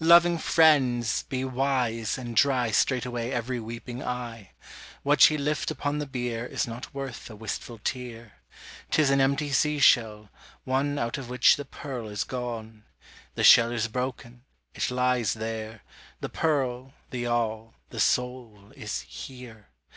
Loving 0.00 0.36
friends! 0.36 1.22
be 1.22 1.44
wise, 1.44 2.18
and 2.18 2.34
dry 2.34 2.72
Straightway 2.72 3.30
every 3.30 3.60
weeping 3.60 4.02
eye: 4.02 4.50
What 5.04 5.30
ye 5.30 5.38
lift 5.38 5.70
upon 5.70 5.98
the 5.98 6.08
bier 6.08 6.44
Is 6.44 6.66
not 6.66 6.92
worth 6.92 7.30
a 7.30 7.36
wistful 7.36 7.78
tear. 7.84 8.32
'Tis 8.90 9.10
an 9.10 9.20
empty 9.20 9.52
sea 9.52 9.78
shell, 9.78 10.28
one 10.64 10.98
Out 10.98 11.18
of 11.18 11.28
which 11.28 11.54
the 11.54 11.64
pearl 11.64 12.08
is 12.08 12.24
gone. 12.24 12.82
The 13.36 13.44
shell 13.44 13.70
is 13.70 13.86
broken, 13.86 14.42
it 14.74 14.90
lies 14.90 15.34
there; 15.34 15.84
The 16.20 16.30
pearl, 16.30 16.92
the 17.10 17.26
all, 17.28 17.74
the 17.90 18.00
soul, 18.00 18.72
is 18.74 19.02
here. 19.02 19.68